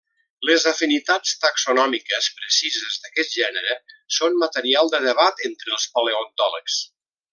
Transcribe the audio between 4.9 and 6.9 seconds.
de debat entre els paleontòlegs.